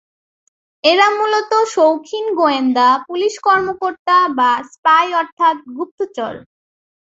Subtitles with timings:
[0.83, 6.33] এরা মূলত শৌখিন গোয়েন্দা, পুলিশ কর্মকর্তা বা স্পাই অর্থাৎ গুপ্তচর।